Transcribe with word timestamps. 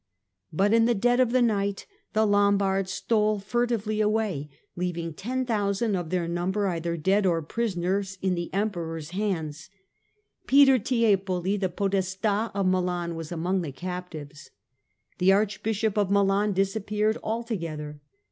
But 0.51 0.73
in 0.73 0.85
the 0.85 0.95
dead 0.95 1.19
of 1.19 1.31
night 1.31 1.85
the 2.13 2.25
Lombards 2.25 2.91
stole 2.91 3.37
furtively 3.37 4.01
away, 4.01 4.49
leaving 4.75 5.13
10,000 5.13 5.95
of 5.95 6.09
their 6.09 6.27
number 6.27 6.65
either 6.65 6.97
dead 6.97 7.27
or 7.27 7.43
prisoners 7.43 8.17
in 8.19 8.33
the 8.33 8.51
Emperor's 8.51 9.13
154 9.13 9.53
STUPOR 9.53 9.75
MUNDI 9.75 10.47
hands. 10.47 10.47
Pieter 10.87 11.17
Tiepoli, 11.19 11.57
the 11.59 11.69
Podesta 11.69 12.49
of 12.55 12.65
Milan, 12.65 13.13
was 13.13 13.31
among 13.31 13.61
the 13.61 13.71
captives. 13.71 14.49
The 15.19 15.33
Archbishop 15.33 15.95
of 15.99 16.09
Milan 16.09 16.53
disappeared 16.53 17.19
altogether. 17.21 18.01